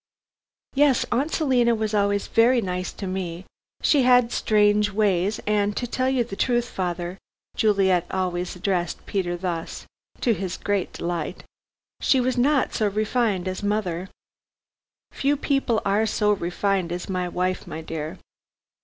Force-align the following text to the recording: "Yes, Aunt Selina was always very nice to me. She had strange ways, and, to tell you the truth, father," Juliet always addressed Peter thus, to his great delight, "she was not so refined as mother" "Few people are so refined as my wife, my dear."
"Yes, 0.73 1.05
Aunt 1.11 1.31
Selina 1.31 1.75
was 1.75 1.93
always 1.93 2.25
very 2.25 2.59
nice 2.59 2.91
to 2.91 3.05
me. 3.05 3.45
She 3.83 4.01
had 4.01 4.31
strange 4.31 4.89
ways, 4.89 5.39
and, 5.45 5.77
to 5.77 5.85
tell 5.85 6.09
you 6.09 6.23
the 6.23 6.35
truth, 6.35 6.65
father," 6.67 7.19
Juliet 7.55 8.07
always 8.09 8.55
addressed 8.55 9.05
Peter 9.05 9.37
thus, 9.37 9.85
to 10.21 10.33
his 10.33 10.57
great 10.57 10.91
delight, 10.91 11.43
"she 12.01 12.19
was 12.19 12.35
not 12.35 12.73
so 12.73 12.87
refined 12.87 13.47
as 13.47 13.61
mother" 13.61 14.09
"Few 15.11 15.37
people 15.37 15.83
are 15.85 16.07
so 16.07 16.31
refined 16.31 16.91
as 16.91 17.07
my 17.07 17.29
wife, 17.29 17.67
my 17.67 17.81
dear." 17.81 18.17